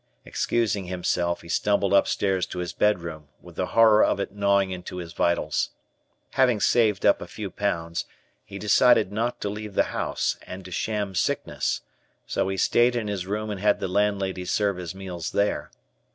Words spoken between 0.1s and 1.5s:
Excusing himself, he